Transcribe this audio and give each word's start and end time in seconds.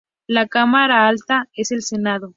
La 0.25 0.47
cámara 0.47 1.07
alta 1.07 1.47
es 1.53 1.71
el 1.71 1.83
Senado. 1.83 2.29